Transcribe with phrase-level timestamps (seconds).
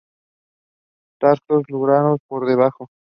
[1.21, 2.87] Tarsos lobulados por debajo.